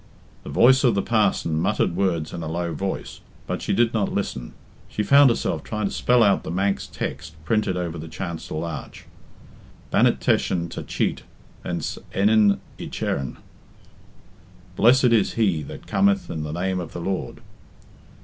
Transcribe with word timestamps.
The 0.43 0.49
voice 0.49 0.83
of 0.83 0.95
the 0.95 1.03
parson 1.03 1.59
muttered 1.61 1.95
words 1.95 2.33
in 2.33 2.41
a 2.41 2.47
low 2.47 2.73
voice, 2.73 3.19
but 3.45 3.61
she 3.61 3.71
did 3.71 3.93
not 3.93 4.11
listen. 4.11 4.53
She 4.89 5.03
found 5.03 5.29
herself 5.29 5.63
trying 5.63 5.85
to 5.89 5.93
spell 5.93 6.23
out 6.23 6.41
the 6.41 6.49
Manx 6.49 6.87
text 6.87 7.35
printed 7.45 7.77
over 7.77 7.99
the 7.99 8.07
chancel 8.07 8.63
arch: 8.63 9.05
"Bannet 9.91 10.19
T'eshyn 10.19 10.71
Ta 10.71 10.81
Cheet 10.81 11.21
ayns 11.63 11.99
Ennyn 12.15 12.57
y 12.79 12.87
Chearn" 12.91 13.37
("Blessed 14.75 15.13
is 15.13 15.33
he 15.33 15.61
that 15.61 15.85
cometh 15.85 16.31
in 16.31 16.41
the 16.41 16.51
name 16.51 16.79
of 16.79 16.93
the 16.93 16.99
Lord"). 16.99 17.41